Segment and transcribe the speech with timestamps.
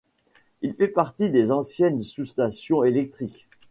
[0.63, 3.47] Il fait partie des anciennes sous-stations électriques.